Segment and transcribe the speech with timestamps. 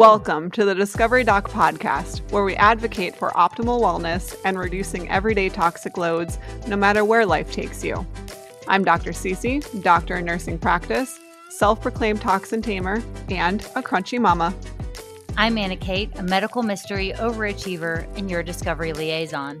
[0.00, 5.50] Welcome to the Discovery Doc podcast, where we advocate for optimal wellness and reducing everyday
[5.50, 8.06] toxic loads no matter where life takes you.
[8.66, 9.10] I'm Dr.
[9.10, 11.20] Cece, doctor in nursing practice,
[11.50, 14.54] self proclaimed toxin tamer, and a crunchy mama.
[15.36, 19.60] I'm Anna Kate, a medical mystery overachiever and your discovery liaison.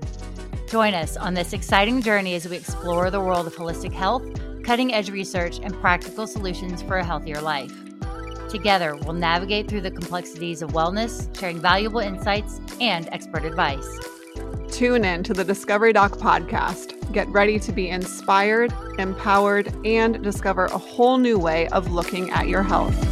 [0.68, 4.24] Join us on this exciting journey as we explore the world of holistic health,
[4.64, 7.89] cutting edge research, and practical solutions for a healthier life.
[8.50, 13.98] Together, we'll navigate through the complexities of wellness, sharing valuable insights and expert advice.
[14.70, 16.96] Tune in to the Discovery Doc podcast.
[17.12, 22.48] Get ready to be inspired, empowered, and discover a whole new way of looking at
[22.48, 23.09] your health.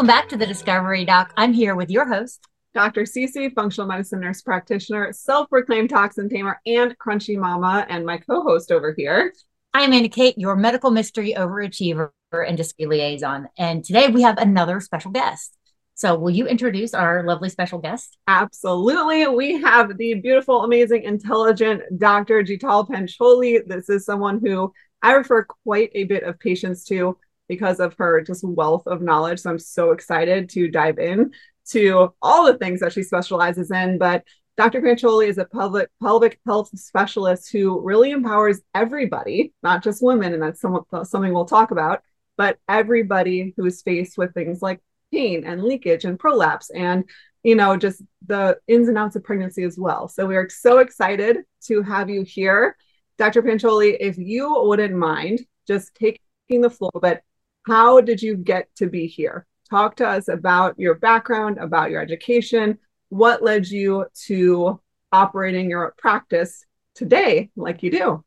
[0.00, 1.30] Welcome back to the Discovery Doc.
[1.36, 2.40] I'm here with your host,
[2.72, 3.02] Dr.
[3.02, 8.42] Cece, functional medicine nurse practitioner, self proclaimed toxin tamer, and crunchy mama, and my co
[8.42, 9.34] host over here.
[9.74, 13.48] I'm Anna Kate, your medical mystery overachiever and display liaison.
[13.58, 15.54] And today we have another special guest.
[15.92, 18.16] So, will you introduce our lovely special guest?
[18.26, 19.26] Absolutely.
[19.26, 22.42] We have the beautiful, amazing, intelligent Dr.
[22.42, 23.66] Jital Pancholi.
[23.66, 27.18] This is someone who I refer quite a bit of patients to
[27.50, 29.40] because of her just wealth of knowledge.
[29.40, 31.32] So I'm so excited to dive in
[31.70, 33.98] to all the things that she specializes in.
[33.98, 34.22] But
[34.56, 34.80] Dr.
[34.80, 40.40] Pancholi is a public pelvic health specialist who really empowers everybody, not just women, and
[40.40, 42.02] that's some, something we'll talk about,
[42.36, 44.80] but everybody who is faced with things like
[45.12, 47.02] pain and leakage and prolapse and
[47.42, 50.06] you know just the ins and outs of pregnancy as well.
[50.06, 52.76] So we are so excited to have you here.
[53.18, 53.42] Dr.
[53.42, 57.22] Pancholi, if you wouldn't mind just taking the floor, but
[57.66, 59.46] how did you get to be here?
[59.68, 62.78] Talk to us about your background, about your education.
[63.08, 64.80] What led you to
[65.12, 68.24] operating your practice today like you do?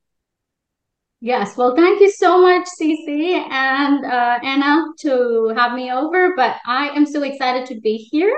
[1.19, 6.35] Yes, well, thank you so much, Cece and uh, Anna, to have me over.
[6.35, 8.35] But I am so excited to be here.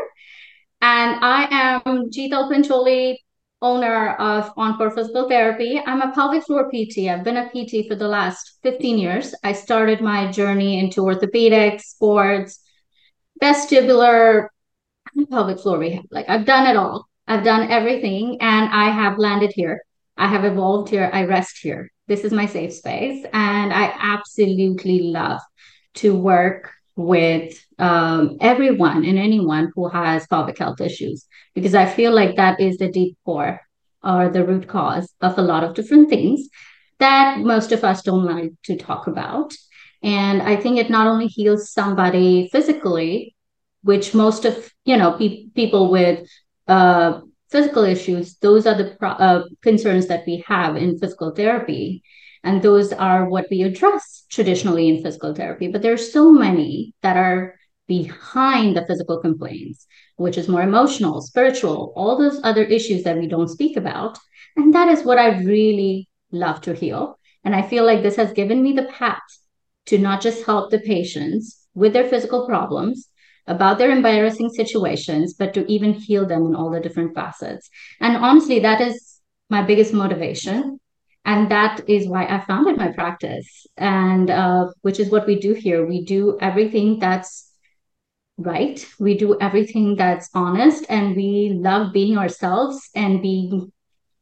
[0.82, 1.48] And I
[1.86, 3.18] am Jital Pancholi,
[3.66, 5.82] owner of Oncore Physical Therapy.
[5.84, 7.10] I'm a pelvic floor PT.
[7.10, 9.34] I've been a PT for the last 15 years.
[9.44, 12.60] I started my journey into orthopedics, sports,
[13.42, 14.50] vestibular,
[15.32, 16.06] pelvic floor rehab.
[16.12, 17.08] Like I've done it all.
[17.28, 19.82] I've done everything and I have landed here.
[20.16, 21.10] I have evolved here.
[21.12, 21.92] I rest here.
[22.08, 23.26] This is my safe space.
[23.34, 25.42] And I absolutely love
[25.96, 32.14] to work with um, everyone and anyone who has pelvic health issues because I feel
[32.14, 33.62] like that is the deep core
[34.04, 36.48] or the root cause of a lot of different things
[37.00, 39.54] that most of us don't like to talk about.
[40.04, 43.36] And I think it not only heals somebody physically,
[43.84, 46.28] which most of you know pe- people with
[46.68, 52.04] uh, physical issues, those are the pro- uh, concerns that we have in physical therapy.
[52.46, 55.68] And those are what we address traditionally in physical therapy.
[55.68, 57.56] But there are so many that are
[57.88, 59.86] behind the physical complaints,
[60.16, 64.18] which is more emotional, spiritual, all those other issues that we don't speak about.
[64.56, 67.20] And that is what I really love to heal.
[67.44, 69.20] And I feel like this has given me the path
[69.88, 73.10] to not just help the patients with their physical problems,
[73.48, 77.70] about their embarrassing situations, but to even heal them in all the different facets.
[78.02, 79.20] And honestly, that is
[79.50, 80.80] my biggest motivation
[81.26, 83.68] and that is why i founded my practice.
[83.78, 85.86] And uh, which is what we do here.
[85.86, 87.52] We do everything that's
[88.38, 88.86] right.
[89.00, 90.86] We do everything that's honest.
[90.90, 93.72] And we love being ourselves and being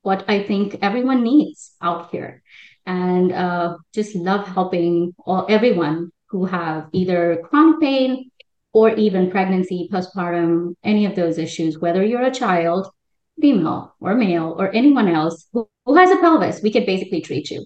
[0.02, 2.41] what i think everyone needs out here.
[2.86, 8.31] And uh, just love helping all everyone who have either chronic pain
[8.74, 12.91] or even pregnancy postpartum any of those issues whether you're a child
[13.40, 17.52] female or male or anyone else who, who has a pelvis, we could basically treat
[17.52, 17.66] you.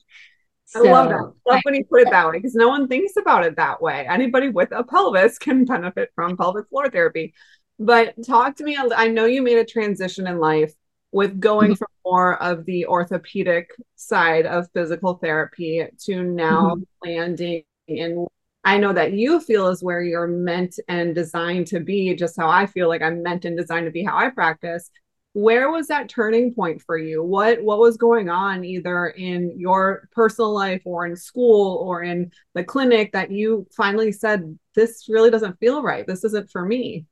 [0.75, 1.15] I love that.
[1.15, 3.81] I love when you put it that way because no one thinks about it that
[3.81, 4.05] way.
[4.09, 7.33] Anybody with a pelvis can benefit from pelvic floor therapy.
[7.79, 8.77] But talk to me.
[8.77, 10.73] I know you made a transition in life
[11.11, 11.77] with going mm-hmm.
[11.77, 17.09] from more of the orthopedic side of physical therapy to now mm-hmm.
[17.09, 18.27] landing in
[18.63, 22.49] I know that you feel is where you're meant and designed to be, just how
[22.49, 24.91] I feel like I'm meant and designed to be how I practice
[25.37, 27.23] where was that turning point for you?
[27.23, 32.31] What what was going on either in your personal life or in school or in
[32.53, 36.05] the clinic that you finally said this really doesn't feel right.
[36.07, 37.05] This isn't for me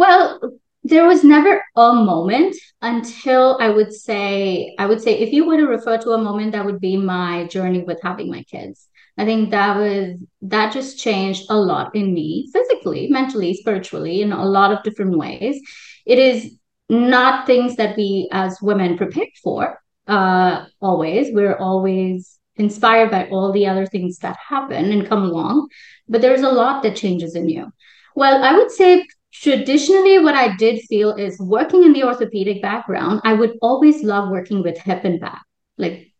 [0.00, 0.40] well
[0.82, 5.58] there was never a moment until i would say i would say if you were
[5.58, 8.88] to refer to a moment that would be my journey with having my kids.
[9.18, 14.32] I think that was that just changed a lot in me physically, mentally, spiritually, in
[14.32, 15.60] a lot of different ways.
[16.06, 16.56] It is
[16.90, 21.32] not things that we as women prepare for uh, always.
[21.32, 25.68] We're always inspired by all the other things that happen and come along,
[26.08, 27.70] but there's a lot that changes in you.
[28.16, 33.20] Well, I would say traditionally what I did feel is working in the orthopedic background,
[33.24, 35.42] I would always love working with hip and back.
[35.78, 36.12] Like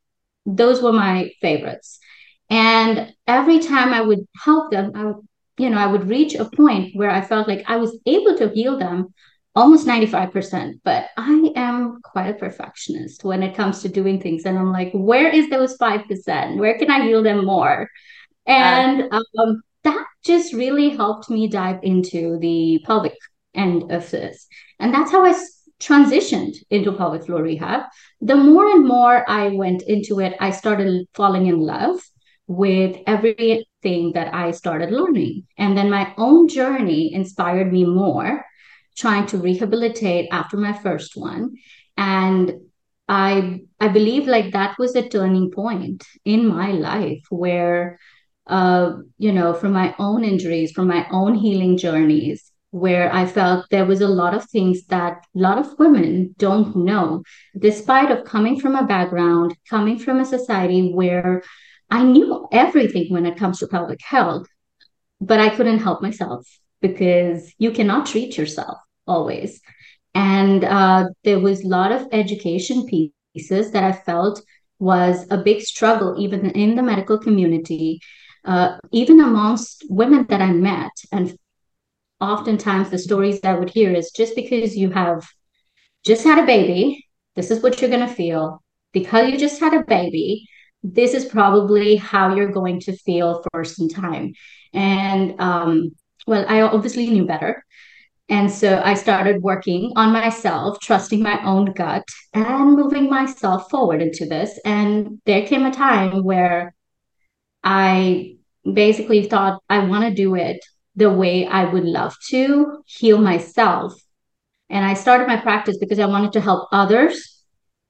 [0.46, 1.99] those were my favorites.
[2.49, 5.17] And every time I would help them, I, would,
[5.58, 8.49] you know, I would reach a point where I felt like I was able to
[8.49, 9.12] heal them
[9.55, 10.81] almost 95%.
[10.85, 14.44] But I am quite a perfectionist when it comes to doing things.
[14.44, 16.56] And I'm like, where is those 5%?
[16.56, 17.88] Where can I heal them more?
[18.47, 23.17] And um, that just really helped me dive into the pelvic
[23.55, 24.47] end of this.
[24.79, 25.35] And that's how I
[25.81, 27.82] transitioned into pelvic floor rehab.
[28.20, 32.00] The more and more I went into it, I started falling in love
[32.46, 35.46] with everything that I started learning.
[35.56, 38.44] And then my own journey inspired me more,
[39.00, 41.55] trying to rehabilitate after my first one.
[41.97, 42.52] And
[43.08, 47.99] I I believe like that was a turning point in my life where
[48.47, 53.67] uh, you know, from my own injuries, from my own healing journeys, where I felt
[53.70, 57.23] there was a lot of things that a lot of women don't know,
[57.56, 61.43] despite of coming from a background, coming from a society where
[61.91, 64.46] I knew everything when it comes to pelvic health,
[65.20, 66.46] but I couldn't help myself
[66.81, 68.79] because you cannot treat yourself
[69.11, 69.61] always.
[70.15, 74.43] And uh, there was a lot of education pieces that I felt
[74.79, 78.01] was a big struggle, even in the medical community,
[78.45, 80.93] uh, even amongst women that I met.
[81.12, 81.37] And
[82.21, 85.29] oftentimes the stories I would hear is just because you have
[86.05, 87.06] just had a baby,
[87.37, 88.63] this is what you're going to feel.
[88.93, 90.49] Because you just had a baby,
[90.83, 94.33] this is probably how you're going to feel for some time.
[94.73, 95.91] And um,
[96.27, 97.65] well, I obviously knew better.
[98.31, 104.00] And so I started working on myself, trusting my own gut and moving myself forward
[104.00, 104.59] into this.
[104.65, 106.73] And there came a time where
[107.65, 108.37] I
[108.73, 113.94] basically thought I want to do it the way I would love to heal myself.
[114.69, 117.44] And I started my practice because I wanted to help others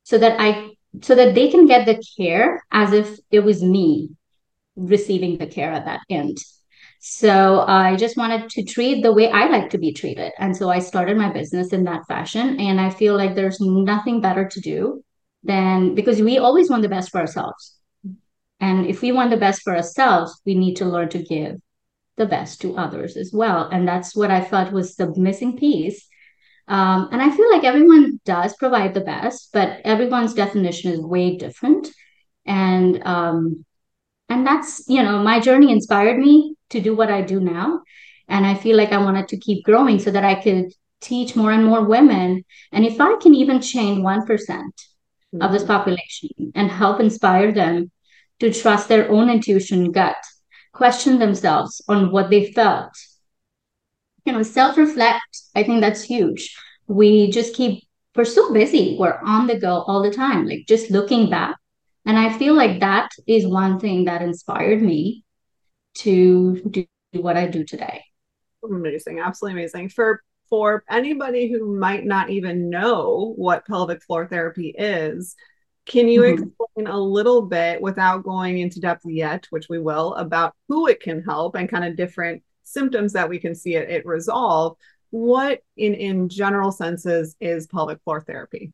[0.05, 0.71] so that I
[1.03, 4.09] so that they can get the care as if it was me
[4.75, 6.39] receiving the care at that end.
[7.01, 10.33] So I just wanted to treat the way I like to be treated.
[10.39, 12.61] And so I started my business in that fashion.
[12.61, 15.03] And I feel like there's nothing better to do
[15.43, 17.77] than because we always want the best for ourselves.
[18.61, 21.57] And if we want the best for ourselves, we need to learn to give
[22.17, 23.71] the best to others as well.
[23.71, 26.07] And that's what I felt was the missing piece
[26.71, 31.37] um, and I feel like everyone does provide the best, but everyone's definition is way
[31.37, 31.89] different.
[32.47, 33.65] And um,
[34.29, 37.83] and that's you know my journey inspired me to do what I do now,
[38.29, 41.53] and I feel like I wanted to keep growing so that I could teach more
[41.53, 42.45] and more women.
[42.73, 45.43] And if I can even change one mm-hmm.
[45.43, 45.73] of this mm-hmm.
[45.73, 47.91] population and help inspire them
[48.41, 50.17] to trust their own intuition, gut,
[50.73, 52.93] question themselves on what they felt
[54.25, 56.57] you know self reflect i think that's huge
[56.87, 57.83] we just keep
[58.17, 61.57] we're so busy we're on the go all the time like just looking back
[62.07, 65.25] and i feel like that is one thing that inspired me
[66.01, 68.05] to do what i do today.
[68.65, 69.89] Amazing absolutely amazing.
[69.89, 75.37] For for anybody who might not even know what pelvic floor therapy is
[75.87, 76.45] can you mm-hmm.
[76.45, 81.01] explain a little bit without going into depth yet which we will about who it
[81.01, 84.77] can help and kind of different symptoms that we can see it, it resolve?
[85.11, 88.73] What in in general senses is pelvic floor therapy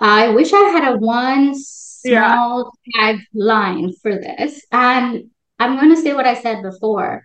[0.00, 3.16] i wish i had a one small yeah.
[3.34, 7.24] tagline for this and i'm going to say what i said before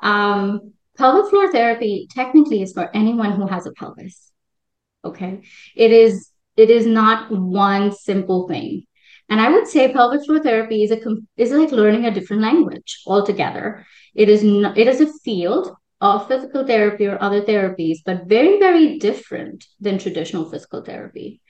[0.00, 4.30] um, pelvic floor therapy technically is for anyone who has a pelvis
[5.04, 5.42] okay
[5.76, 8.84] it is it is not one simple thing
[9.32, 10.98] and I would say pelvic floor therapy is a
[11.38, 13.86] is like learning a different language altogether.
[14.14, 18.58] It is not, it is a field of physical therapy or other therapies, but very
[18.58, 21.40] very different than traditional physical therapy.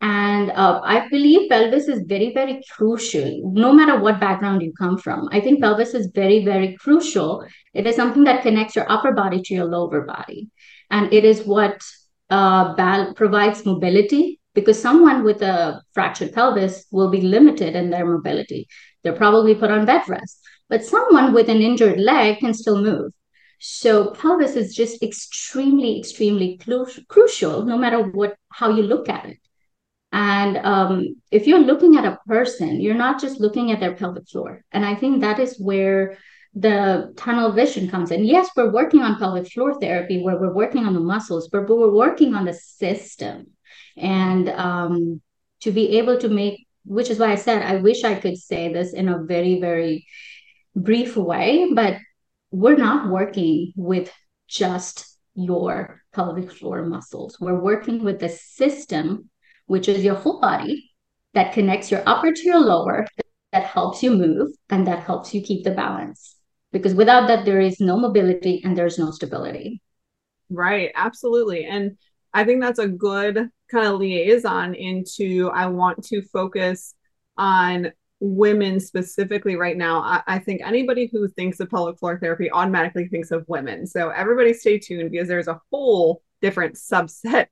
[0.00, 4.96] And uh, I believe pelvis is very very crucial, no matter what background you come
[4.96, 5.28] from.
[5.32, 7.44] I think pelvis is very very crucial.
[7.74, 10.50] It is something that connects your upper body to your lower body,
[10.90, 11.82] and it is what
[12.30, 18.06] uh, bal- provides mobility because someone with a fractured pelvis will be limited in their
[18.06, 18.68] mobility.
[19.02, 20.38] They're probably put on bed rest,
[20.68, 23.12] but someone with an injured leg can still move.
[23.60, 29.26] So pelvis is just extremely, extremely cru- crucial, no matter what how you look at
[29.26, 29.38] it.
[30.10, 34.28] And um, if you're looking at a person, you're not just looking at their pelvic
[34.28, 34.64] floor.
[34.72, 36.16] And I think that is where
[36.54, 38.24] the tunnel vision comes in.
[38.24, 41.92] Yes, we're working on pelvic floor therapy where we're working on the muscles, but we're
[41.92, 43.48] working on the system.
[43.96, 45.20] And um,
[45.60, 48.72] to be able to make, which is why I said, I wish I could say
[48.72, 50.06] this in a very, very
[50.74, 51.98] brief way, but
[52.50, 54.10] we're not working with
[54.48, 57.38] just your pelvic floor muscles.
[57.38, 59.30] We're working with the system,
[59.68, 60.90] which is your whole body
[61.34, 63.06] that connects your upper to your lower,
[63.52, 66.36] that helps you move and that helps you keep the balance.
[66.72, 69.80] Because without that, there is no mobility and there's no stability.
[70.50, 71.64] Right, absolutely.
[71.64, 71.96] And
[72.34, 76.94] I think that's a good kind of liaison into I want to focus
[77.36, 80.00] on women specifically right now.
[80.00, 83.86] I, I, think anybody who thinks of pelvic floor therapy automatically thinks of women.
[83.86, 87.46] So everybody stay tuned because there's a whole different subset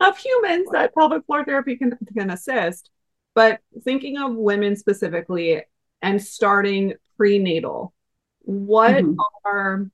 [0.00, 2.90] of humans that pelvic floor therapy can, can assist.
[3.34, 5.62] But thinking of women specifically
[6.02, 7.92] and starting prenatal,
[8.40, 9.18] what mm-hmm.
[9.44, 9.90] are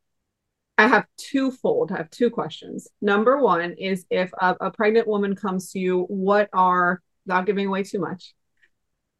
[0.79, 1.93] I have twofold.
[1.93, 2.89] I have two questions.
[3.01, 7.67] Number one is if a, a pregnant woman comes to you, what are, without giving
[7.67, 8.35] away too much,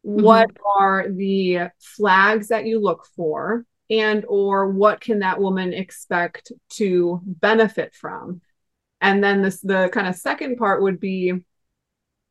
[0.05, 0.23] mm-hmm.
[0.23, 6.51] what are the flags that you look for and or what can that woman expect
[6.71, 8.41] to benefit from
[9.03, 11.33] and then this the kind of second part would be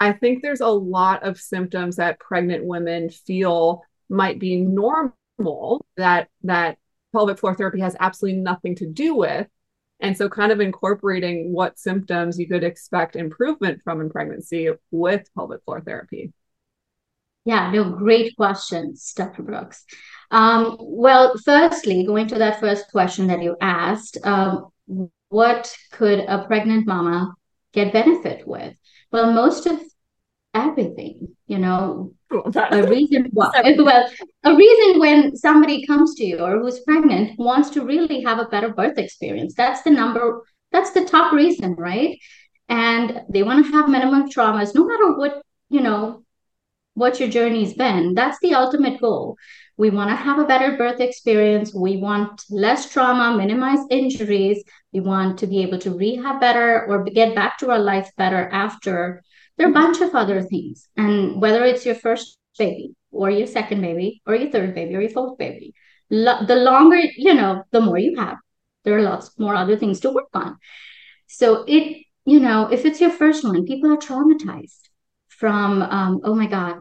[0.00, 6.28] i think there's a lot of symptoms that pregnant women feel might be normal that
[6.42, 6.78] that
[7.12, 9.46] pelvic floor therapy has absolutely nothing to do with
[10.00, 15.28] and so kind of incorporating what symptoms you could expect improvement from in pregnancy with
[15.36, 16.32] pelvic floor therapy
[17.44, 19.42] yeah, no, great questions, Dr.
[19.42, 19.84] Brooks.
[20.30, 24.68] Um, well, firstly, going to that first question that you asked, um,
[25.32, 27.34] what could a pregnant mama
[27.72, 28.74] get benefit with?
[29.10, 29.80] Well, most of
[30.52, 32.12] everything, you know,
[32.54, 34.10] a reason why, well,
[34.44, 38.44] a reason when somebody comes to you or who's pregnant wants to really have a
[38.44, 39.54] better birth experience.
[39.56, 42.18] That's the number, that's the top reason, right?
[42.68, 46.21] And they want to have minimum traumas, no matter what, you know,
[46.94, 48.14] what your journey's been.
[48.14, 49.36] That's the ultimate goal.
[49.76, 51.74] We want to have a better birth experience.
[51.74, 54.62] We want less trauma, minimize injuries.
[54.92, 58.48] We want to be able to rehab better or get back to our life better
[58.52, 59.22] after.
[59.56, 60.88] There are a bunch of other things.
[60.96, 65.00] And whether it's your first baby or your second baby or your third baby or
[65.00, 65.74] your fourth baby,
[66.10, 68.36] lo- the longer, you know, the more you have.
[68.84, 70.58] There are lots more other things to work on.
[71.28, 74.88] So it, you know, if it's your first one, people are traumatized
[75.42, 76.74] from um, oh my god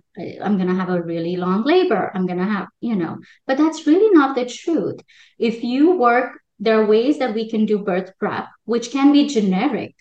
[0.43, 2.11] i'm going to have a really long labor.
[2.13, 4.99] I'm going to have you know but that's really not the truth.
[5.39, 9.27] If you work there are ways that we can do birth prep which can be
[9.27, 9.95] generic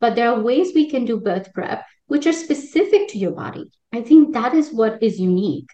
[0.00, 3.64] but there are ways we can do birth prep which are specific to your body.
[3.92, 5.70] I think that is what is unique.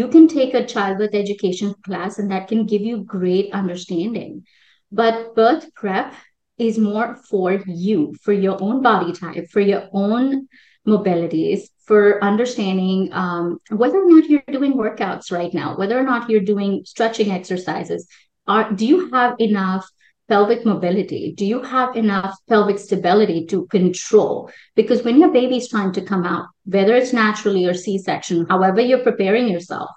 [0.00, 4.44] You can take a childbirth education class and that can give you great understanding
[4.90, 6.14] but birth prep
[6.56, 10.48] is more for you for your own body type for your own
[10.86, 16.30] mobilities for understanding um, whether or not you're doing workouts right now, whether or not
[16.30, 18.06] you're doing stretching exercises.
[18.46, 19.88] Are, do you have enough
[20.28, 21.34] pelvic mobility?
[21.36, 24.50] Do you have enough pelvic stability to control?
[24.74, 28.80] Because when your baby's trying to come out, whether it's naturally or C section, however
[28.80, 29.90] you're preparing yourself,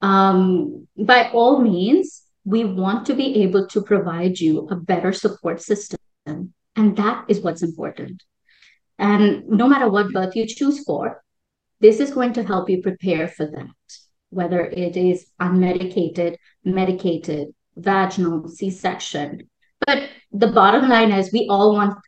[0.00, 5.60] um, by all means, we want to be able to provide you a better support
[5.60, 5.98] system.
[6.24, 8.22] And that is what's important.
[8.98, 11.22] And no matter what birth you choose for,
[11.80, 13.96] this is going to help you prepare for that,
[14.30, 19.50] whether it is unmedicated, medicated, vaginal, C section.
[19.86, 21.98] But the bottom line is we all want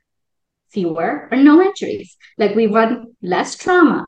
[0.70, 2.16] fewer or no injuries.
[2.38, 4.06] Like we want less trauma.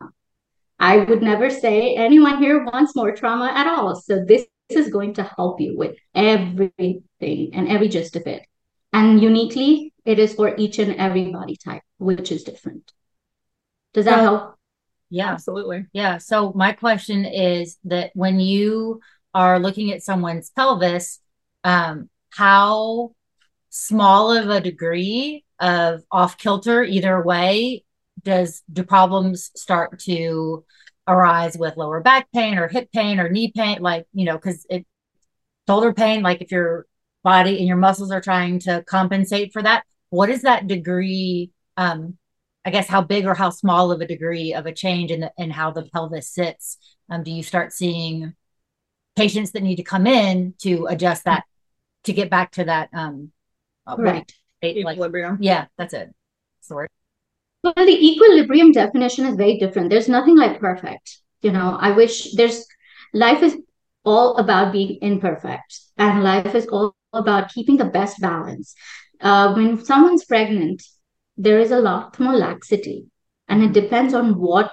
[0.78, 3.96] I would never say anyone here wants more trauma at all.
[3.96, 8.42] So this is going to help you with everything and every gist of it.
[8.92, 12.92] And uniquely, it is for each and every body type, which is different.
[13.94, 14.56] Does that help?
[15.08, 15.86] Yeah, absolutely.
[15.92, 16.18] Yeah.
[16.18, 19.00] So my question is that when you
[19.34, 21.20] are looking at someone's pelvis,
[21.62, 23.12] um, how
[23.68, 27.84] small of a degree of off kilter either way
[28.24, 30.64] does do problems start to
[31.06, 34.66] arise with lower back pain or hip pain or knee pain like you know because
[34.68, 34.84] it
[35.68, 36.86] shoulder pain like if your
[37.22, 42.16] body and your muscles are trying to compensate for that what is that degree um
[42.64, 45.32] i guess how big or how small of a degree of a change in the
[45.38, 48.34] in how the pelvis sits um do you start seeing
[49.16, 51.44] patients that need to come in to adjust that
[52.04, 53.32] to get back to that um
[53.98, 56.10] right like, equilibrium yeah that's it
[56.60, 56.86] sorry
[57.62, 59.90] Well, the equilibrium definition is very different.
[59.90, 61.20] There's nothing like perfect.
[61.42, 62.64] You know, I wish there's
[63.12, 63.56] life is
[64.04, 68.74] all about being imperfect, and life is all about keeping the best balance.
[69.20, 70.82] Uh, when someone's pregnant,
[71.36, 73.06] there is a lot more laxity,
[73.48, 74.72] and it depends on what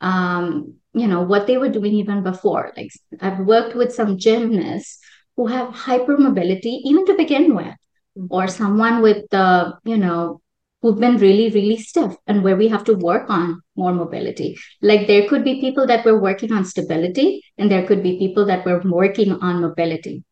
[0.00, 2.72] um, you know what they were doing even before.
[2.76, 2.90] Like
[3.20, 4.98] I've worked with some gymnasts
[5.36, 7.76] who have hypermobility even to begin with,
[8.18, 8.26] mm-hmm.
[8.30, 10.40] or someone with the you know
[10.84, 14.54] who've been really, really stiff and where we have to work on more mobility.
[14.82, 18.44] Like there could be people that were working on stability, and there could be people
[18.46, 20.24] that were working on mobility.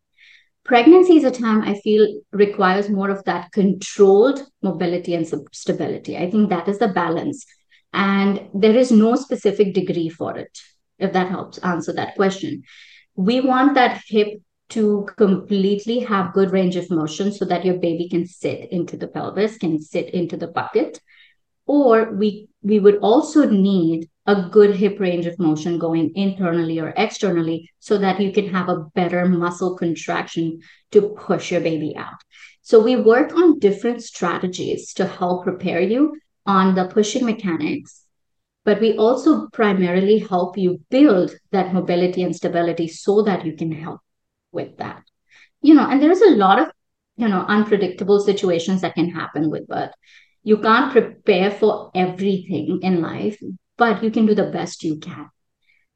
[0.64, 6.16] Pregnancy is a time I feel requires more of that controlled mobility and stability.
[6.16, 7.44] I think that is the balance.
[7.92, 10.56] And there is no specific degree for it,
[10.98, 12.62] if that helps answer that question.
[13.16, 14.40] We want that hip
[14.70, 19.08] to completely have good range of motion so that your baby can sit into the
[19.08, 21.00] pelvis, can sit into the bucket.
[21.66, 26.94] Or we we would also need a good hip range of motion going internally or
[26.96, 30.60] externally so that you can have a better muscle contraction
[30.92, 32.20] to push your baby out.
[32.62, 38.04] So we work on different strategies to help prepare you on the pushing mechanics,
[38.64, 43.72] but we also primarily help you build that mobility and stability so that you can
[43.72, 44.00] help
[44.52, 45.02] with that
[45.62, 46.70] you know and there's a lot of
[47.16, 49.92] you know unpredictable situations that can happen with birth
[50.42, 53.40] you can't prepare for everything in life
[53.76, 55.28] but you can do the best you can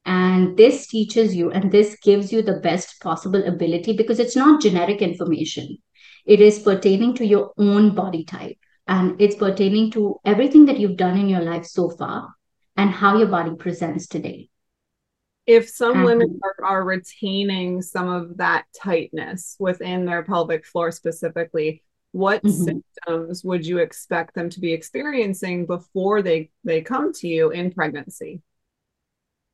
[0.05, 4.63] and this teaches you and this gives you the best possible ability because it's not
[4.63, 5.77] generic information
[6.25, 8.57] it is pertaining to your own body type
[8.87, 12.29] and it's pertaining to everything that you've done in your life so far
[12.77, 14.49] and how your body presents today
[15.47, 16.05] if some mm-hmm.
[16.05, 21.83] women are, are, retaining some of that tightness within their pelvic floor specifically
[22.17, 22.65] what mm-hmm.
[22.65, 27.71] symptoms would you expect them to be experiencing before they they come to you in
[27.71, 28.41] pregnancy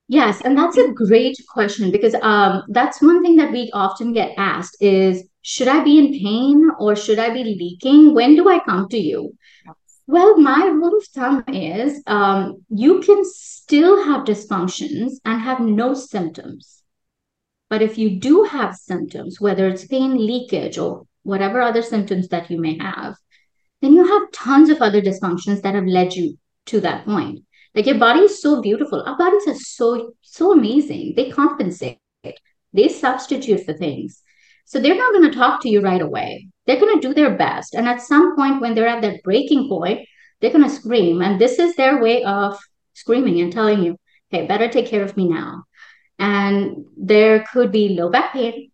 [0.09, 4.33] yes and that's a great question because um, that's one thing that we often get
[4.37, 8.59] asked is should i be in pain or should i be leaking when do i
[8.61, 9.33] come to you
[10.07, 15.95] well, my rule of thumb is um, you can still have dysfunctions and have no
[15.95, 16.83] symptoms.
[17.71, 22.51] But if you do have symptoms, whether it's pain, leakage, or whatever other symptoms that
[22.51, 23.15] you may have,
[23.81, 27.41] then you have tons of other dysfunctions that have led you to that point.
[27.75, 29.03] Like your body is so beautiful.
[29.03, 31.15] Our bodies are so, so amazing.
[31.17, 31.99] They compensate,
[32.73, 34.23] they substitute for things.
[34.67, 36.49] So they're not going to talk to you right away.
[36.67, 37.75] They're going to do their best.
[37.75, 40.09] And at some point, when they're at that breaking point,
[40.41, 41.23] they're going to scream.
[41.23, 42.59] And this is their way of
[42.95, 43.97] screaming and telling you,
[44.31, 45.65] hey, better take care of me now.
[46.19, 48.71] And there could be low back pain,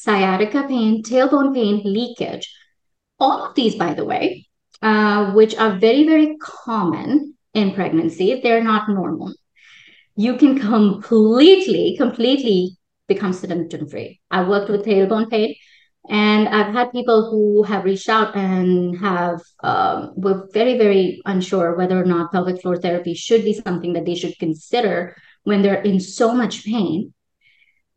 [0.00, 2.48] sciatica pain, tailbone pain, leakage.
[3.18, 4.46] All of these, by the way,
[4.80, 9.32] uh, which are very, very common in pregnancy, they're not normal.
[10.16, 12.76] You can completely, completely
[13.08, 14.20] become symptom free.
[14.30, 15.54] I worked with tailbone pain,
[16.08, 21.76] and I've had people who have reached out and have um, were very very unsure
[21.76, 25.82] whether or not pelvic floor therapy should be something that they should consider when they're
[25.82, 27.12] in so much pain,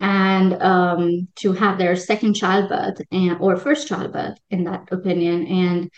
[0.02, 5.92] and um, to have their second childbirth and or first childbirth in that opinion and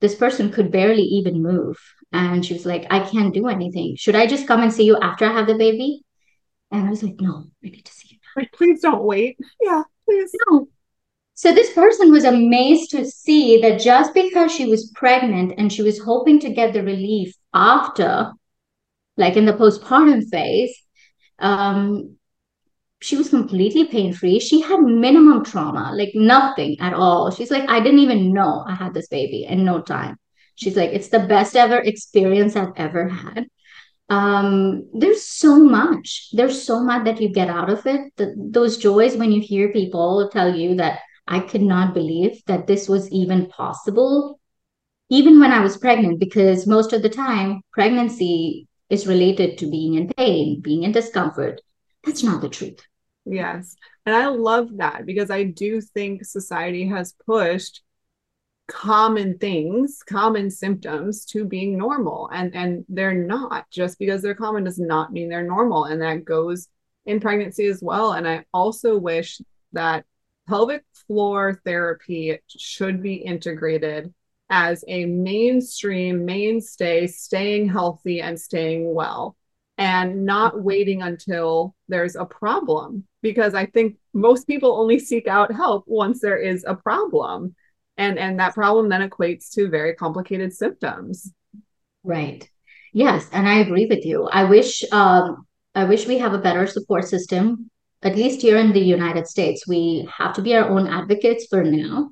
[0.00, 1.78] this person could barely even move
[2.12, 4.98] and she was like i can't do anything should i just come and see you
[5.00, 6.02] after i have the baby
[6.70, 8.18] and i was like no i need to see you.
[8.36, 9.38] like, please don't wait.
[9.60, 10.30] Yeah, please.
[10.50, 10.68] No.
[11.34, 15.82] So this person was amazed to see that just because she was pregnant and she
[15.82, 18.32] was hoping to get the relief after,
[19.18, 20.74] like in the postpartum phase,
[21.38, 22.15] um,
[23.06, 24.40] she was completely pain free.
[24.40, 27.30] She had minimum trauma, like nothing at all.
[27.30, 30.16] She's like, I didn't even know I had this baby in no time.
[30.56, 33.46] She's like, it's the best ever experience I've ever had
[34.08, 38.78] um there's so much there's so much that you get out of it the, those
[38.78, 43.10] joys when you hear people tell you that i could not believe that this was
[43.10, 44.38] even possible
[45.10, 49.94] even when i was pregnant because most of the time pregnancy is related to being
[49.94, 51.60] in pain being in discomfort
[52.04, 52.78] that's not the truth
[53.26, 53.76] yes.
[54.06, 57.82] And i love that because i do think society has pushed
[58.68, 62.28] common things common symptoms to being normal.
[62.32, 65.84] And and they're not just because they're common does not mean they're normal.
[65.84, 66.68] And that goes
[67.04, 68.12] in pregnancy as well.
[68.12, 69.40] And i also wish
[69.72, 70.04] that
[70.48, 74.12] pelvic floor therapy should be integrated
[74.48, 79.36] as a mainstream mainstay staying healthy and staying well
[79.78, 85.52] and not waiting until there's a problem because i think most people only seek out
[85.52, 87.54] help once there is a problem
[87.96, 91.32] and and that problem then equates to very complicated symptoms
[92.06, 92.48] Right.
[92.92, 94.28] Yes, and I agree with you.
[94.32, 97.68] I wish um, I wish we have a better support system.
[98.02, 101.64] At least here in the United States, we have to be our own advocates for
[101.64, 102.10] now,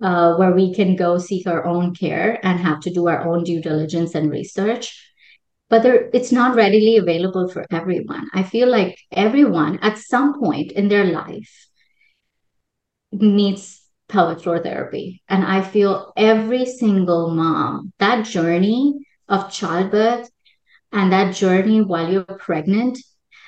[0.00, 3.42] uh, where we can go seek our own care and have to do our own
[3.42, 5.11] due diligence and research.
[5.72, 8.28] But there, it's not readily available for everyone.
[8.34, 11.50] I feel like everyone at some point in their life
[13.10, 15.22] needs pelvic floor therapy.
[15.30, 20.28] And I feel every single mom, that journey of childbirth
[20.92, 22.98] and that journey while you're pregnant,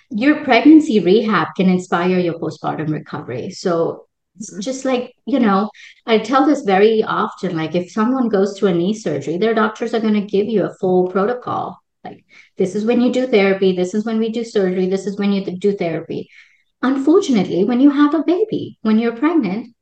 [0.09, 3.51] your pregnancy rehab can inspire your postpartum recovery.
[3.51, 4.07] So
[4.41, 4.61] mm-hmm.
[4.61, 5.69] just like, you know,
[6.07, 9.93] I tell this very often like, if someone goes to a knee surgery, their doctors
[9.93, 11.84] are going to give you a full protocol.
[12.05, 12.25] Like,
[12.57, 15.33] this is when you do therapy, this is when we do surgery, this is when
[15.33, 16.29] you do therapy.
[16.83, 19.75] Unfortunately, when you have a baby, when you're pregnant,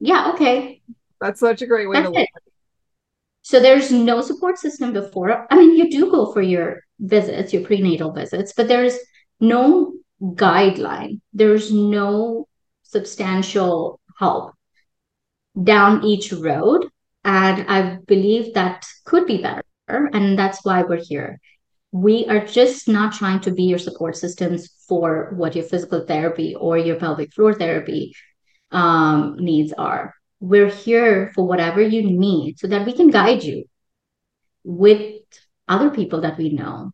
[0.00, 0.82] yeah, okay.
[1.20, 2.42] That's such a great way That's to look it.
[3.42, 5.46] So there's no support system before.
[5.50, 8.96] I mean, you do go for your visits, your prenatal visits, but there's
[9.40, 11.20] no guideline.
[11.32, 12.48] There's no
[12.82, 14.54] substantial help
[15.60, 16.86] down each road.
[17.24, 19.62] And I believe that could be better.
[19.88, 21.38] And that's why we're here.
[21.90, 26.54] We are just not trying to be your support systems for what your physical therapy
[26.54, 28.14] or your pelvic floor therapy
[28.70, 30.14] um, needs are.
[30.40, 33.64] We're here for whatever you need so that we can guide you
[34.64, 35.20] with
[35.68, 36.92] other people that we know.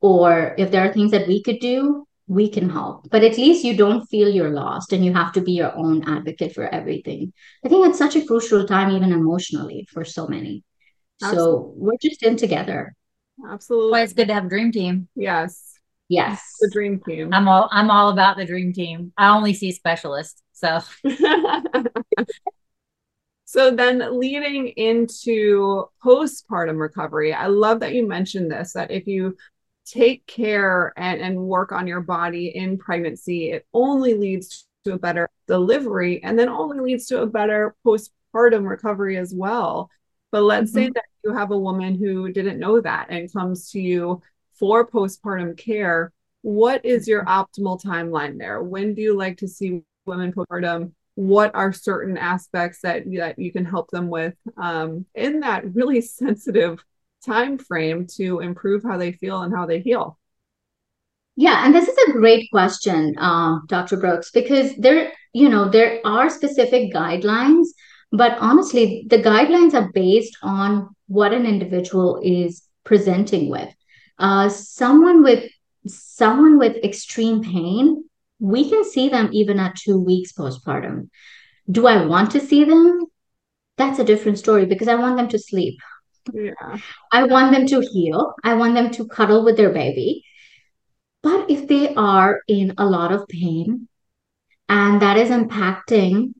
[0.00, 3.08] Or if there are things that we could do, we can help.
[3.10, 6.08] But at least you don't feel you're lost and you have to be your own
[6.08, 7.32] advocate for everything.
[7.64, 10.64] I think it's such a crucial time, even emotionally, for so many.
[11.22, 11.72] Absolutely.
[11.72, 12.94] So we're just in together.
[13.48, 13.92] Absolutely.
[13.92, 15.08] Why it's good to have a dream team.
[15.14, 15.74] Yes.
[16.08, 16.42] Yes.
[16.60, 17.32] The dream team.
[17.32, 19.12] I'm all I'm all about the dream team.
[19.16, 20.42] I only see specialists.
[20.52, 20.80] So
[23.52, 29.36] So then leading into postpartum recovery, I love that you mentioned this that if you
[29.84, 34.98] take care and, and work on your body in pregnancy, it only leads to a
[34.98, 39.90] better delivery and then only leads to a better postpartum recovery as well.
[40.32, 40.86] But let's mm-hmm.
[40.86, 44.20] say that you have a woman who didn't know that and comes to you
[44.54, 46.12] for postpartum care.
[46.40, 47.62] What is your mm-hmm.
[47.62, 48.60] optimal timeline there?
[48.62, 53.52] When do you like to see women postpartum what are certain aspects that that you
[53.52, 56.82] can help them with um, in that really sensitive
[57.24, 60.18] time frame to improve how they feel and how they heal
[61.36, 66.00] yeah and this is a great question uh, dr brooks because there you know there
[66.04, 67.66] are specific guidelines
[68.12, 73.68] but honestly the guidelines are based on what an individual is presenting with
[74.18, 75.50] uh, someone with
[75.86, 78.04] someone with extreme pain
[78.42, 81.08] we can see them even at two weeks postpartum.
[81.70, 83.06] Do I want to see them?
[83.78, 85.78] That's a different story because I want them to sleep.
[86.32, 86.78] Yeah.
[87.12, 88.34] I want them to heal.
[88.42, 90.24] I want them to cuddle with their baby.
[91.22, 93.88] But if they are in a lot of pain
[94.68, 96.34] and that is impacting,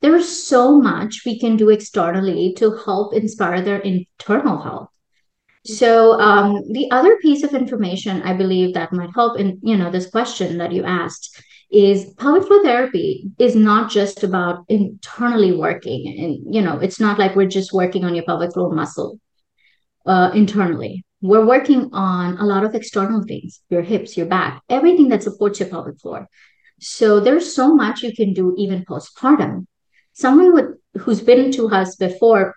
[0.00, 4.90] there's so much we can do externally to help inspire their internal health.
[5.64, 9.90] So um, the other piece of information I believe that might help in you know
[9.90, 16.06] this question that you asked is pelvic floor therapy is not just about internally working
[16.06, 19.18] and you know it's not like we're just working on your pelvic floor muscle
[20.06, 25.08] uh, internally we're working on a lot of external things your hips your back everything
[25.08, 26.28] that supports your pelvic floor
[26.80, 29.66] so there's so much you can do even postpartum
[30.16, 32.54] someone with who's been to us before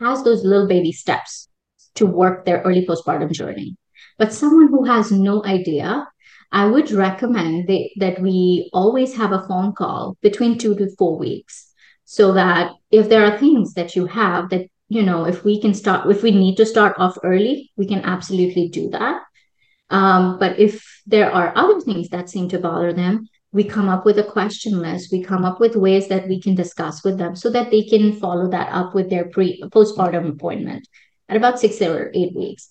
[0.00, 1.48] has those little baby steps
[1.96, 3.76] to work their early postpartum journey.
[4.18, 6.06] But someone who has no idea,
[6.52, 11.18] I would recommend they, that we always have a phone call between two to four
[11.18, 11.72] weeks
[12.04, 15.74] so that if there are things that you have that, you know, if we can
[15.74, 19.22] start, if we need to start off early, we can absolutely do that.
[19.90, 24.04] Um, but if there are other things that seem to bother them, we come up
[24.04, 27.36] with a question list we come up with ways that we can discuss with them
[27.36, 30.88] so that they can follow that up with their pre postpartum appointment
[31.28, 32.68] at about six or eight weeks.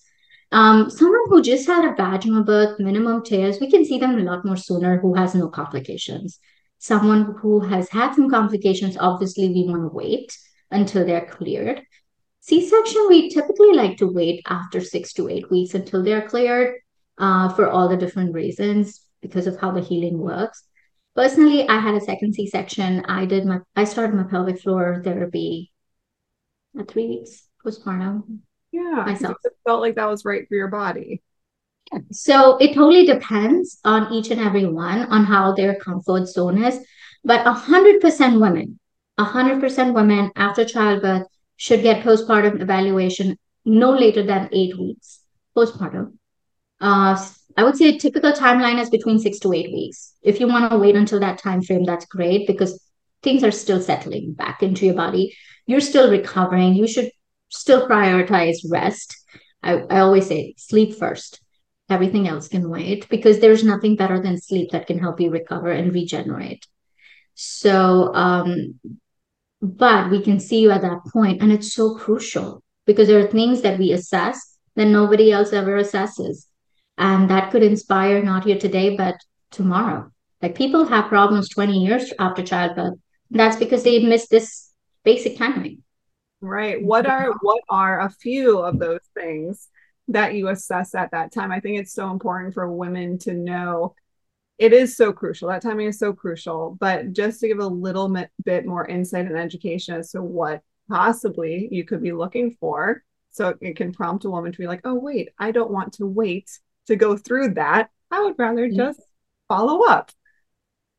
[0.52, 4.22] Um, someone who just had a vaginal birth, minimum tears, we can see them a
[4.22, 6.38] lot more sooner who has no complications.
[6.78, 10.36] Someone who has had some complications, obviously, we want to wait
[10.70, 11.82] until they're cleared.
[12.40, 16.74] C section, we typically like to wait after six to eight weeks until they're cleared
[17.18, 20.64] uh, for all the different reasons because of how the healing works.
[21.14, 23.04] Personally, I had a second C section.
[23.04, 25.70] I did my, I started my pelvic floor therapy
[26.78, 28.40] at three weeks postpartum.
[28.70, 29.36] Yeah, myself.
[29.44, 31.22] It felt like that was right for your body.
[32.10, 36.78] So it totally depends on each and every one on how their comfort zone is.
[37.22, 38.78] But a hundred percent women,
[39.18, 45.20] a hundred percent women after childbirth should get postpartum evaluation no later than eight weeks
[45.56, 46.14] postpartum.
[46.80, 47.22] Uh,
[47.56, 50.14] I would say a typical timeline is between six to eight weeks.
[50.22, 52.82] If you want to wait until that time frame, that's great because
[53.22, 55.36] things are still settling back into your body.
[55.66, 56.74] You're still recovering.
[56.74, 57.10] You should
[57.48, 59.16] still prioritize rest.
[59.62, 61.40] I, I always say sleep first.
[61.88, 65.70] Everything else can wait because there's nothing better than sleep that can help you recover
[65.70, 66.66] and regenerate.
[67.34, 68.80] So, um,
[69.60, 73.30] but we can see you at that point, and it's so crucial because there are
[73.30, 76.46] things that we assess that nobody else ever assesses
[77.02, 79.16] and that could inspire not here today but
[79.50, 80.10] tomorrow.
[80.40, 82.94] Like people have problems 20 years after childbirth.
[83.30, 84.70] That's because they missed this
[85.04, 85.82] basic timing
[86.40, 86.82] right.
[86.82, 89.68] What are what are a few of those things
[90.08, 91.52] that you assess at that time?
[91.52, 93.94] I think it's so important for women to know.
[94.58, 95.48] It is so crucial.
[95.48, 96.76] That timing is so crucial.
[96.78, 101.68] But just to give a little bit more insight and education as to what possibly
[101.70, 104.94] you could be looking for so it can prompt a woman to be like oh
[104.94, 106.50] wait i don't want to wait
[106.86, 107.90] to go through that.
[108.10, 108.76] I would rather mm-hmm.
[108.76, 109.00] just
[109.48, 110.10] follow up.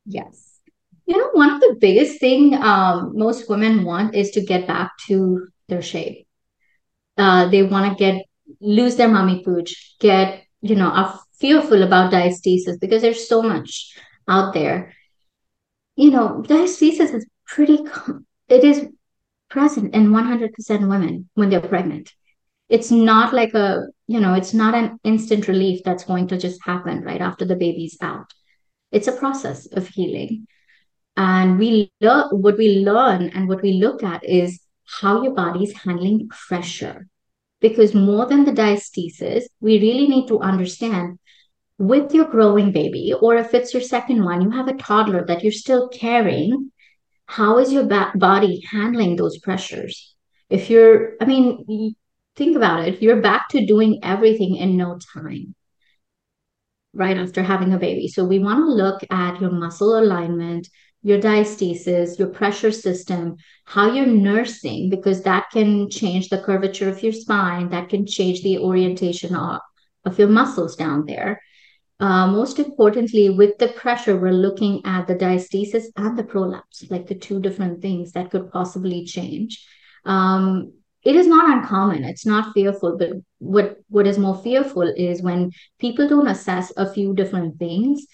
[0.06, 0.60] Yes.
[1.06, 4.92] You know, one of the biggest thing um, most women want is to get back
[5.08, 6.28] to their shape.
[7.18, 8.26] Uh, they want to get
[8.60, 13.98] lose their mommy pooch, get you know, are fearful about diastasis because there's so much
[14.28, 14.94] out there.
[15.96, 17.80] You know, diastasis is pretty.
[18.50, 18.88] It is
[19.50, 22.12] present in 100% women when they're pregnant
[22.74, 26.60] it's not like a you know it's not an instant relief that's going to just
[26.66, 28.34] happen right after the baby's out.
[28.92, 30.48] It's a process of healing.
[31.16, 35.64] And we learn what we learn and what we look at is how your body
[35.66, 37.08] is handling pressure.
[37.62, 41.20] Because more than the diastasis we really need to understand
[41.78, 45.44] with your growing baby or if it's your second one you have a toddler that
[45.44, 46.72] you're still carrying
[47.26, 50.16] how is your ba- body handling those pressures?
[50.50, 51.96] If you're i mean
[52.36, 53.02] think about it.
[53.02, 55.56] You're back to doing everything in no time
[56.94, 58.08] right after having a baby.
[58.08, 60.68] So we want to look at your muscle alignment
[61.04, 67.04] your diastasis your pressure system how you're nursing because that can change the curvature of
[67.04, 67.70] your spine.
[67.70, 69.60] That can change the orientation of,
[70.06, 71.42] of your muscles down there.
[72.00, 77.08] Uh, most importantly, with the pressure, we're looking at the diastasis and the prolapse, like
[77.08, 79.66] the two different things that could possibly change.
[80.04, 82.04] Um, it is not uncommon.
[82.04, 86.92] It's not fearful but what what is more fearful is when people don't assess a
[86.92, 88.06] few different things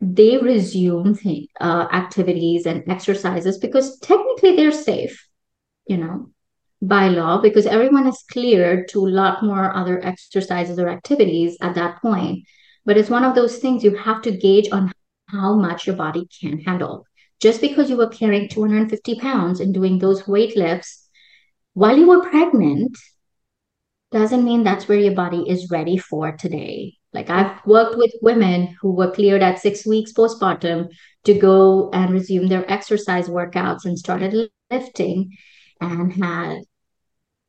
[0.00, 5.26] they resume th- uh, activities and exercises because technically they're safe
[5.86, 6.28] you know
[6.82, 11.74] by law because everyone is cleared to a lot more other exercises or activities at
[11.74, 12.44] that point.
[12.84, 14.92] But it's one of those things you have to gauge on
[15.28, 17.04] how much your body can handle.
[17.40, 21.05] Just because you were carrying 250 pounds and doing those weight lifts
[21.76, 22.96] while you were pregnant
[24.10, 26.94] doesn't mean that's where your body is ready for today.
[27.12, 30.88] Like I've worked with women who were cleared at six weeks postpartum
[31.24, 35.36] to go and resume their exercise workouts and started lifting
[35.78, 36.60] and had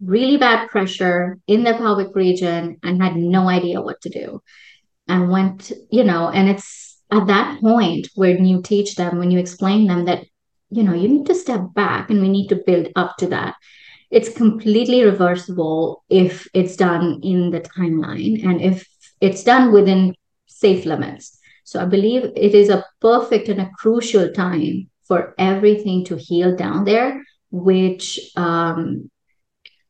[0.02, 4.42] really bad pressure in the pelvic region and had no idea what to do.
[5.08, 9.40] And went, you know, and it's at that point when you teach them, when you
[9.40, 10.26] explain them that,
[10.70, 13.56] you know, you need to step back and we need to build up to that
[14.10, 18.88] it's completely reversible if it's done in the timeline and if
[19.20, 20.16] it's done within
[20.46, 21.38] safe limits.
[21.64, 26.56] So I believe it is a perfect and a crucial time for everything to heal
[26.56, 29.10] down there, which um,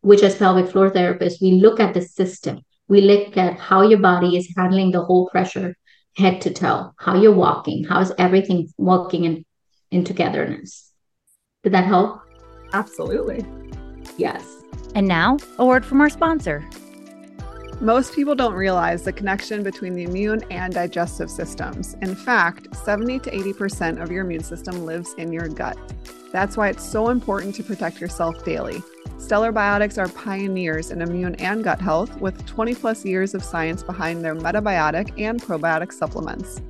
[0.02, 2.62] which as pelvic floor therapists, we look at the system.
[2.88, 5.76] We look at how your body is handling the whole pressure
[6.16, 9.46] head to toe, how you're walking, how's everything working in,
[9.92, 10.92] in togetherness.
[11.64, 12.22] Did that help?
[12.74, 13.67] Absolutely.
[14.18, 14.64] Yes.
[14.96, 16.68] And now, a word from our sponsor.
[17.80, 21.96] Most people don't realize the connection between the immune and digestive systems.
[22.02, 25.78] In fact, 70 to 80% of your immune system lives in your gut.
[26.32, 28.82] That's why it's so important to protect yourself daily.
[29.20, 33.84] Stellar Biotics are pioneers in immune and gut health with 20 plus years of science
[33.84, 36.62] behind their metabiotic and probiotic supplements.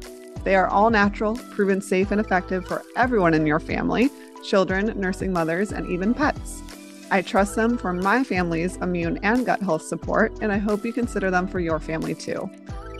[0.44, 4.10] They are all natural, proven safe and effective for everyone in your family
[4.44, 6.62] children, nursing mothers, and even pets.
[7.10, 10.92] I trust them for my family's immune and gut health support, and I hope you
[10.92, 12.50] consider them for your family too.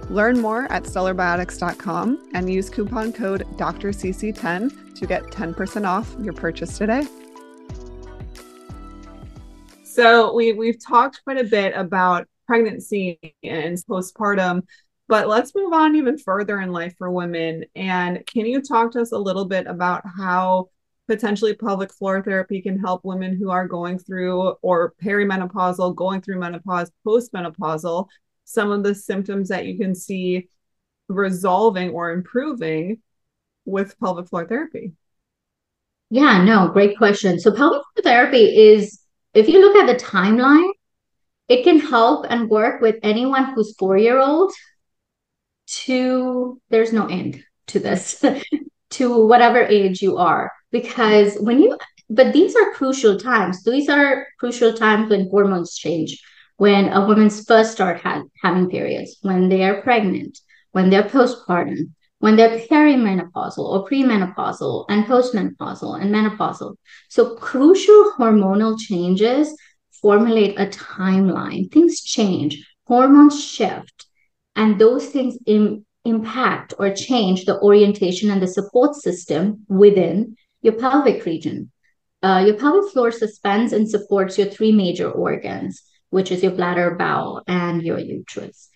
[0.10, 6.78] Learn more at stellarbiotics.com and use coupon code DrCeCe10 to get 10% off your purchase
[6.78, 7.06] today.
[9.84, 14.62] So we we've talked quite a bit about pregnancy and postpartum,
[15.08, 17.66] but let's move on even further in life for women.
[17.76, 20.70] And can you talk to us a little bit about how
[21.08, 26.40] potentially pelvic floor therapy can help women who are going through or perimenopausal, going through
[26.40, 28.08] menopause, postmenopausal,
[28.44, 30.50] some of the symptoms that you can see
[31.08, 33.02] resolving or improving
[33.66, 34.92] with pelvic floor therapy?
[36.10, 37.40] Yeah, no, great question.
[37.40, 39.02] So pelvic floor therapy is,
[39.34, 40.70] if you look at the timeline,
[41.48, 44.52] it can help and work with anyone who's four year old
[45.68, 48.24] to there's no end to this
[48.90, 51.78] to whatever age you are because when you
[52.10, 53.64] but these are crucial times.
[53.64, 56.22] These are crucial times when hormones change
[56.58, 60.40] when a woman's first start ha- having periods when they are pregnant
[60.72, 66.76] when they're postpartum when they're perimenopausal or premenopausal and postmenopausal and menopausal.
[67.10, 69.56] So crucial hormonal changes
[70.02, 71.72] formulate a timeline.
[71.72, 74.08] Things change hormones shift
[74.56, 80.74] and those things Im- impact or change the orientation and the support system within your
[80.74, 81.72] pelvic region.
[82.24, 86.96] Uh, your pelvic floor suspends and supports your three major organs, which is your bladder,
[86.96, 88.70] bowel, and your uterus.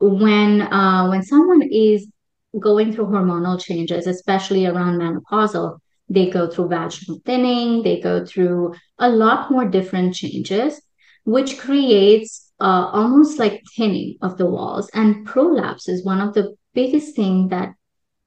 [0.00, 2.10] When uh, when someone is
[2.58, 8.74] going through hormonal changes, especially around menopausal, they go through vaginal thinning, they go through
[8.98, 10.80] a lot more different changes,
[11.24, 14.90] which creates uh, almost like thinning of the walls.
[14.92, 17.74] And prolapse is one of the biggest thing that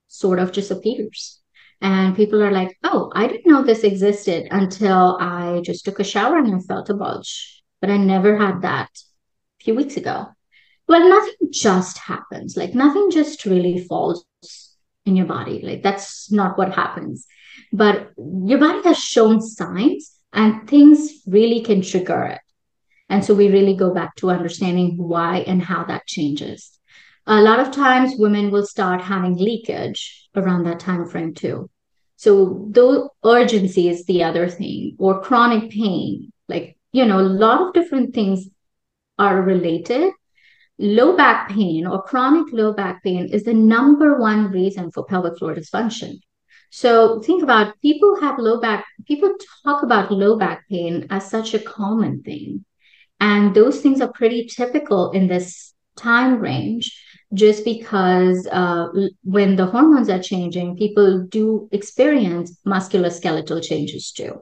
[0.08, 1.40] sort of just appears.
[1.82, 6.04] And people are like, oh, I didn't know this existed until I just took a
[6.04, 7.64] shower and I felt a bulge.
[7.82, 8.90] But I never had that
[9.60, 10.28] a few weeks ago.
[10.88, 12.56] Well, nothing just happens.
[12.56, 14.26] Like nothing just really falls
[15.06, 15.62] in your body.
[15.62, 17.26] Like that's not what happens.
[17.72, 22.42] But your body has shown signs and things really can trigger it.
[23.10, 26.75] And so we really go back to understanding why and how that changes.
[27.28, 31.70] A lot of times women will start having leakage around that time frame too.
[32.18, 37.62] So the urgency is the other thing, or chronic pain, like you know, a lot
[37.62, 38.48] of different things
[39.18, 40.14] are related.
[40.78, 45.38] Low back pain or chronic low back pain is the number one reason for pelvic
[45.38, 46.20] floor dysfunction.
[46.70, 49.34] So think about people have low back, people
[49.64, 52.66] talk about low back pain as such a common thing.
[53.20, 57.02] And those things are pretty typical in this time range
[57.36, 58.88] just because uh,
[59.24, 64.42] when the hormones are changing, people do experience musculoskeletal changes too.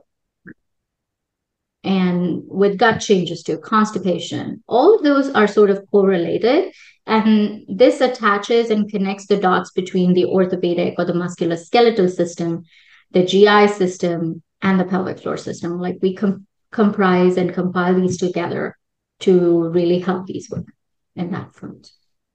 [1.84, 6.74] And with gut changes too, constipation, all of those are sort of correlated.
[7.06, 12.64] And this attaches and connects the dots between the orthopedic or the musculoskeletal system,
[13.12, 15.78] the GI system, and the pelvic floor system.
[15.80, 18.78] Like we com- comprise and compile these together
[19.22, 20.74] to really help these women
[21.18, 21.92] in that front.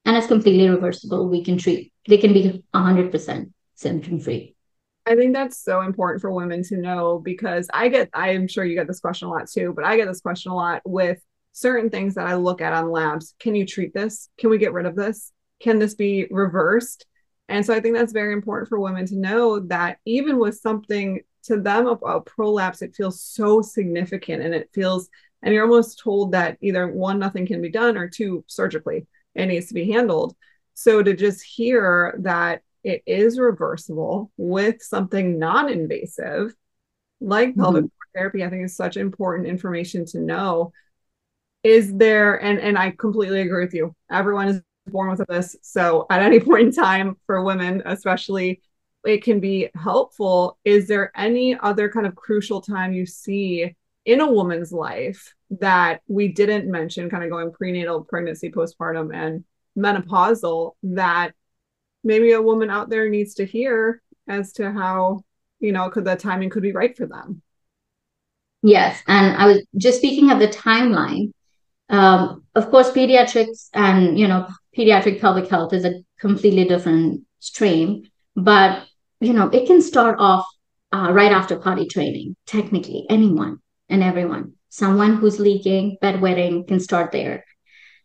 [0.09, 1.29] And it's completely reversible.
[1.29, 4.57] We can treat, they can be 100% symptom free.
[5.05, 8.65] I think that's so important for women to know because I get, I am sure
[8.65, 11.21] you get this question a lot too, but I get this question a lot with
[11.53, 13.35] certain things that I look at on labs.
[13.39, 14.31] Can you treat this?
[14.39, 15.31] Can we get rid of this?
[15.61, 17.05] Can this be reversed?
[17.51, 21.21] And so I think that's very important for women to know that even with something
[21.43, 25.11] to them a, a prolapse, it feels so significant and it feels
[25.43, 29.47] and you're almost told that either one nothing can be done or two surgically it
[29.47, 30.37] needs to be handled.
[30.75, 36.55] So to just hear that it is reversible with something non-invasive
[37.21, 37.61] like mm-hmm.
[37.61, 40.73] pelvic therapy i think is such important information to know.
[41.65, 43.95] Is there and and i completely agree with you.
[44.11, 48.63] Everyone is born with this so at any point in time for women especially
[49.05, 50.59] it can be helpful.
[50.65, 56.03] Is there any other kind of crucial time you see in a woman's life that
[56.07, 59.45] we didn't mention, kind of going prenatal, pregnancy, postpartum, and
[59.77, 61.33] menopausal, that
[62.05, 65.23] maybe a woman out there needs to hear as to how,
[65.59, 67.43] you know, could the timing could be right for them.
[68.63, 69.01] Yes.
[69.07, 71.33] And I was just speaking of the timeline.
[71.89, 78.03] Um, of course, pediatrics and, you know, pediatric pelvic health is a completely different stream,
[78.37, 78.87] but,
[79.21, 80.47] you know, it can start off
[80.93, 84.53] uh, right after potty training, technically, anyone and everyone.
[84.69, 87.45] Someone who's leaking, bedwetting can start there.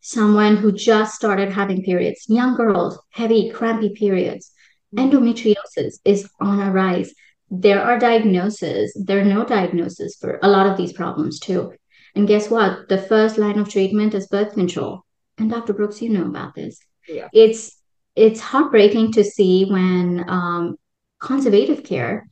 [0.01, 4.51] Someone who just started having periods, young girls, heavy, crampy periods.
[4.95, 7.13] Endometriosis is on a rise.
[7.49, 11.73] There are diagnoses, there are no diagnoses for a lot of these problems too.
[12.15, 12.89] And guess what?
[12.89, 15.03] The first line of treatment is birth control.
[15.37, 15.73] And Dr.
[15.73, 16.79] Brooks, you know about this.
[17.07, 17.29] Yeah.
[17.33, 17.77] It's
[18.15, 20.75] it's heartbreaking to see when um,
[21.19, 22.27] conservative care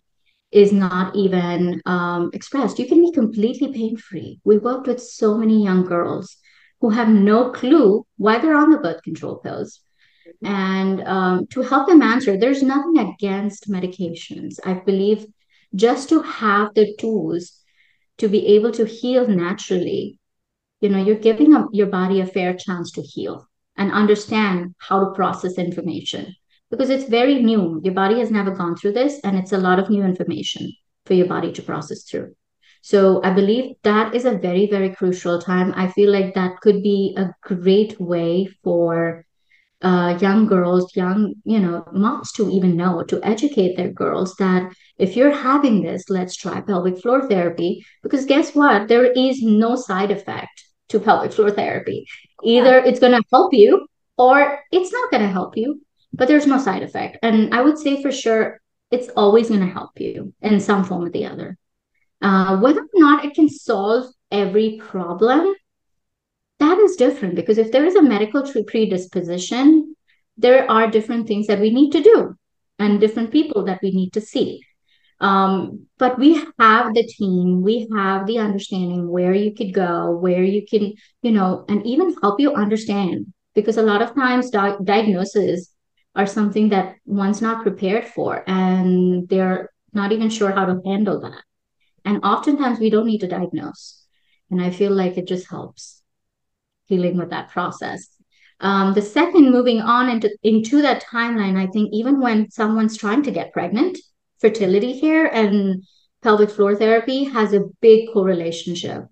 [0.51, 2.79] is not even um, expressed.
[2.79, 4.39] You can be completely pain free.
[4.43, 6.37] We worked with so many young girls
[6.81, 9.81] who have no clue why they're on the birth control pills.
[10.43, 14.55] And um, to help them answer, there's nothing against medications.
[14.65, 15.25] I believe
[15.75, 17.53] just to have the tools
[18.17, 20.19] to be able to heal naturally
[20.81, 23.47] you know you're giving up your body a fair chance to heal
[23.77, 26.35] and understand how to process information
[26.71, 29.79] because it's very new your body has never gone through this and it's a lot
[29.79, 30.71] of new information
[31.05, 32.33] for your body to process through
[32.81, 36.81] so i believe that is a very very crucial time i feel like that could
[36.81, 39.25] be a great way for
[39.83, 44.71] uh, young girls, young, you know, moms to even know, to educate their girls that
[44.97, 47.83] if you're having this, let's try pelvic floor therapy.
[48.03, 48.87] Because guess what?
[48.87, 52.05] There is no side effect to pelvic floor therapy.
[52.43, 55.81] Either it's going to help you or it's not going to help you,
[56.13, 57.17] but there's no side effect.
[57.21, 58.59] And I would say for sure,
[58.91, 61.57] it's always going to help you in some form or the other.
[62.21, 65.53] Uh, whether or not it can solve every problem,
[66.59, 69.95] that is different because if there is a medical predisposition,
[70.37, 72.35] there are different things that we need to do
[72.77, 74.61] and different people that we need to see.
[75.19, 80.43] Um, but we have the team, we have the understanding where you could go, where
[80.43, 84.77] you can, you know, and even help you understand because a lot of times di-
[84.83, 85.69] diagnoses
[86.15, 91.21] are something that one's not prepared for and they're not even sure how to handle
[91.21, 91.41] that.
[92.03, 94.05] And oftentimes we don't need to diagnose.
[94.49, 96.01] And I feel like it just helps
[96.89, 98.09] dealing with that process.
[98.59, 103.23] Um, the second, moving on into, into that timeline, I think even when someone's trying
[103.23, 103.97] to get pregnant,
[104.39, 105.83] fertility care and
[106.21, 109.05] pelvic floor therapy has a big correlationship.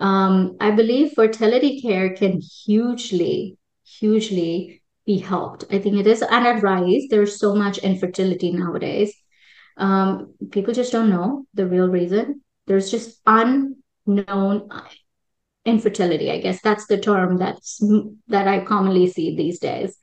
[0.00, 5.64] Um, I believe fertility care can hugely, hugely be helped.
[5.70, 7.04] I think it is on a rise.
[7.08, 9.14] There's so much infertility nowadays.
[9.78, 12.42] Um, people just don't know the real reason.
[12.66, 14.68] There's just unknown
[15.68, 17.78] infertility i guess that's the term that's
[18.28, 19.98] that i commonly see these days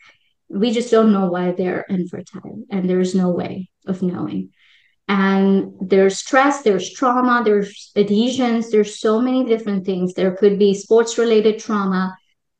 [0.47, 4.51] we just don't know why they're infertile and there's no way of knowing
[5.07, 10.73] and there's stress there's trauma there's adhesions there's so many different things there could be
[10.75, 12.15] sports related trauma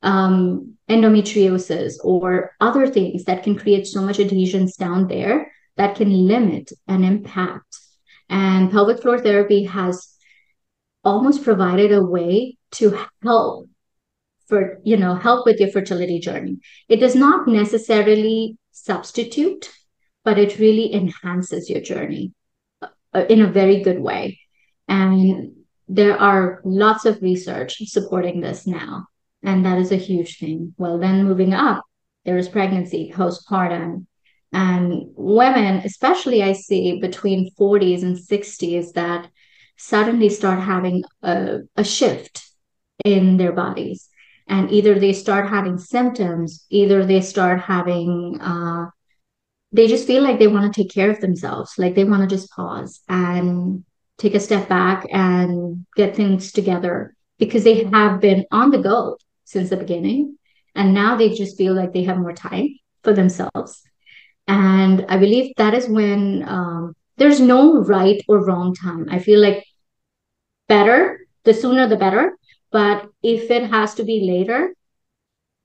[0.06, 6.28] um, endometriosis or other things that can create so much adhesions down there that can
[6.28, 7.78] limit and impact.
[8.30, 10.16] And pelvic floor therapy has
[11.04, 13.68] almost provided a way to help
[14.48, 16.60] for you know help with your fertility journey.
[16.88, 19.72] It does not necessarily substitute
[20.26, 22.34] but it really enhances your journey
[22.82, 24.40] uh, in a very good way.
[24.90, 25.54] And
[25.88, 29.06] there are lots of research supporting this now
[29.46, 30.74] and that is a huge thing.
[30.78, 31.84] Well then moving up
[32.26, 34.08] there is pregnancy postpartum.
[34.52, 39.30] And women especially i see between 40s and 60s that
[39.78, 42.50] suddenly start having a, a shift
[43.04, 44.08] in their bodies.
[44.48, 48.86] And either they start having symptoms either they start having uh,
[49.72, 52.36] they just feel like they want to take care of themselves like they want to
[52.36, 53.84] just pause and
[54.18, 59.18] take a step back and get things together because they have been on the go
[59.46, 60.38] since the beginning.
[60.76, 62.70] And now they just feel like they have more time
[63.04, 63.82] for themselves.
[64.48, 69.08] And i believe that is when um, there's no right or wrong time.
[69.10, 69.64] I feel like
[70.68, 72.38] better the sooner the better.
[72.72, 74.76] But if it has to be later,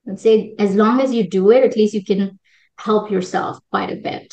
[0.07, 2.39] let's say as long as you do it, at least you can
[2.79, 4.33] help yourself quite a bit.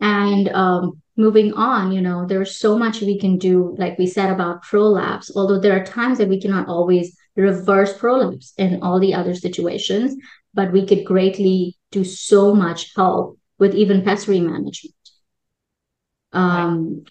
[0.00, 4.30] And um, moving on, you know, there's so much we can do, like we said
[4.30, 9.14] about prolapse, although there are times that we cannot always reverse prolapse in all the
[9.14, 10.16] other situations,
[10.54, 14.94] but we could greatly do so much help with even pessary management.
[16.32, 17.04] Um,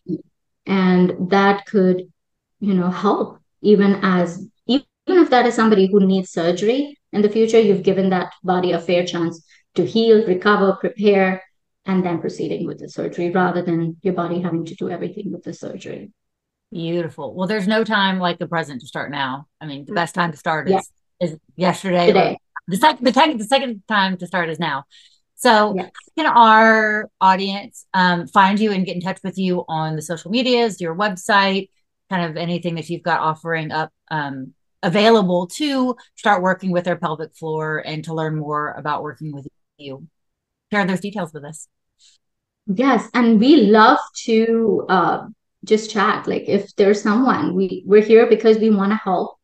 [0.65, 2.11] and that could,
[2.59, 7.29] you know, help even as even if that is somebody who needs surgery in the
[7.29, 9.43] future, you've given that body a fair chance
[9.75, 11.41] to heal, recover, prepare,
[11.85, 15.43] and then proceeding with the surgery rather than your body having to do everything with
[15.43, 16.11] the surgery.
[16.71, 17.33] Beautiful.
[17.33, 19.47] Well, there's no time like the present to start now.
[19.61, 20.89] I mean, the best time to start is,
[21.21, 22.07] is yesterday.
[22.07, 22.37] Today.
[22.67, 24.83] The second, the, second, the second time to start is now.
[25.35, 25.91] So, yes.
[26.17, 30.31] can our audience um, find you and get in touch with you on the social
[30.31, 31.69] medias, your website,
[32.09, 34.53] kind of anything that you've got offering up um,
[34.83, 39.47] available to start working with their pelvic floor and to learn more about working with
[39.77, 40.07] you.
[40.71, 41.67] Share those details with us.
[42.65, 45.27] Yes, and we love to uh,
[45.67, 46.27] just chat.
[46.27, 49.37] Like if there's someone, we we're here because we want to help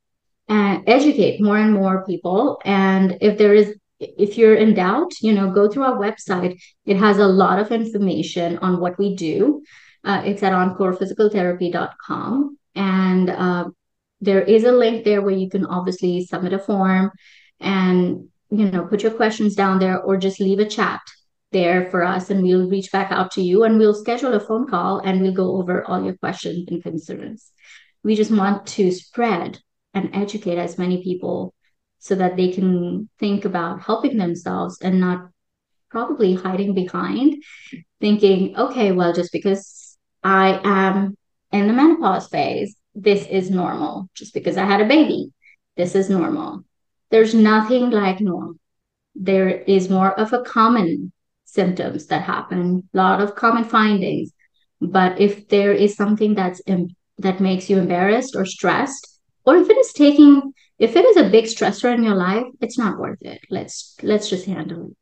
[0.47, 2.61] and educate more and more people.
[2.65, 6.59] And if there is, if you're in doubt, you know, go through our website.
[6.85, 9.63] It has a lot of information on what we do.
[10.03, 12.57] Uh, it's at oncorephysicaltherapy.com.
[12.75, 13.65] And uh,
[14.19, 17.11] there is a link there where you can obviously submit a form
[17.59, 21.01] and you know put your questions down there or just leave a chat
[21.53, 24.67] there for us and we'll reach back out to you and we'll schedule a phone
[24.67, 27.51] call and we'll go over all your questions and concerns.
[28.03, 29.59] We just want to spread
[29.93, 31.53] and educate as many people
[31.99, 35.29] so that they can think about helping themselves and not
[35.89, 37.41] probably hiding behind
[38.01, 41.15] thinking, okay, well, just because I am
[41.51, 44.09] in the menopause phase, this is normal.
[44.15, 45.31] Just because I had a baby,
[45.77, 46.63] this is normal.
[47.11, 48.55] There's nothing like normal.
[49.15, 51.13] There is more of a common
[51.53, 54.31] symptoms that happen, a lot of common findings.
[54.81, 56.61] But if there is something that's
[57.19, 61.29] that makes you embarrassed or stressed, or if it is taking, if it is a
[61.29, 63.39] big stressor in your life, it's not worth it.
[63.49, 64.97] Let's let's just handle it.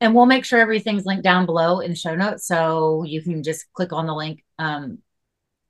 [0.00, 3.42] And we'll make sure everything's linked down below in the show notes, so you can
[3.42, 4.98] just click on the link um,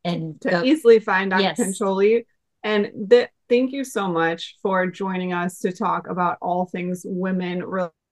[0.04, 0.62] and to go.
[0.62, 1.42] easily find Dr.
[1.42, 1.60] Yes.
[1.60, 2.24] Pancholi.
[2.64, 7.62] And th- thank you so much for joining us to talk about all things women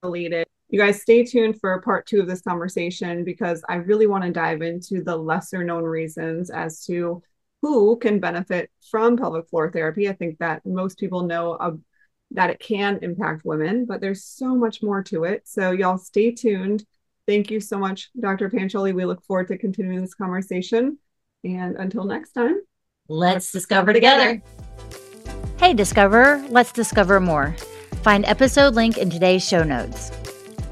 [0.02, 4.24] related you guys stay tuned for part two of this conversation because I really want
[4.24, 7.22] to dive into the lesser known reasons as to
[7.60, 10.08] who can benefit from pelvic floor therapy.
[10.08, 11.72] I think that most people know uh,
[12.30, 15.42] that it can impact women, but there's so much more to it.
[15.44, 16.84] So, y'all stay tuned.
[17.26, 18.48] Thank you so much, Dr.
[18.48, 18.94] Pancholi.
[18.94, 20.98] We look forward to continuing this conversation.
[21.42, 22.60] And until next time,
[23.08, 24.40] let's, let's discover together.
[25.58, 27.54] Hey, Discover, let's discover more.
[28.02, 30.10] Find episode link in today's show notes.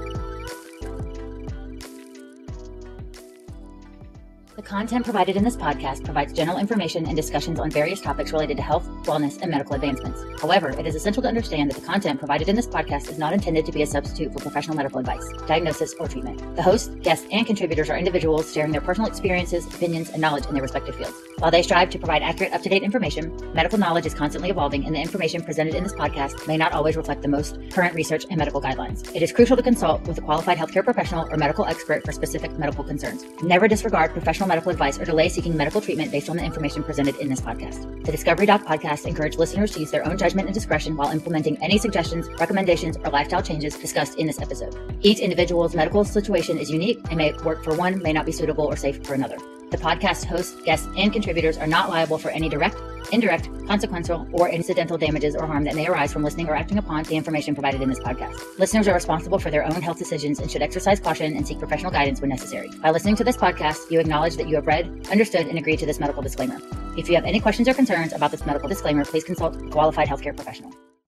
[4.67, 8.63] Content provided in this podcast provides general information and discussions on various topics related to
[8.63, 10.21] health, wellness, and medical advancements.
[10.43, 13.33] However, it is essential to understand that the content provided in this podcast is not
[13.33, 16.57] intended to be a substitute for professional medical advice, diagnosis, or treatment.
[16.57, 20.55] The host, guests, and contributors are individuals sharing their personal experiences, opinions, and knowledge in
[20.55, 21.15] their respective fields.
[21.39, 24.85] While they strive to provide accurate, up to date information, medical knowledge is constantly evolving,
[24.85, 28.25] and the information presented in this podcast may not always reflect the most current research
[28.31, 29.15] and medical guidelines.
[29.15, 32.59] It is crucial to consult with a qualified healthcare professional or medical expert for specific
[32.59, 33.25] medical concerns.
[33.43, 37.15] Never disregard professional medical advice or delay seeking medical treatment based on the information presented
[37.17, 38.05] in this podcast.
[38.07, 41.63] The Discovery Doc podcast encourage listeners to use their own judgment and discretion while implementing
[41.63, 44.75] any suggestions, recommendations, or lifestyle changes discussed in this episode.
[45.03, 48.65] Each individual's medical situation is unique and may work for one, may not be suitable
[48.65, 49.37] or safe for another.
[49.71, 52.77] The podcast hosts, guests, and contributors are not liable for any direct,
[53.11, 57.03] indirect, consequential, or incidental damages or harm that may arise from listening or acting upon
[57.03, 58.41] the information provided in this podcast.
[58.59, 61.91] Listeners are responsible for their own health decisions and should exercise caution and seek professional
[61.91, 62.71] guidance when necessary.
[62.81, 65.87] By listening to this podcast, you acknowledge that you have read, understood, and agreed to
[65.87, 66.59] this medical disclaimer.
[66.97, 70.07] If you have any questions or concerns about this medical disclaimer, please consult a qualified
[70.07, 70.73] healthcare professional.